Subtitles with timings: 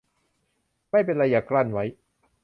[0.91, 1.85] ไม่เป็นไรอย่ากลั้นไว้!